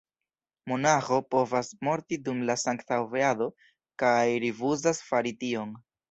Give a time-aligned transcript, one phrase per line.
[0.69, 3.49] Monaĥo povas morti dum la sankta obeado
[4.05, 5.77] kaj rifuzas fari tion!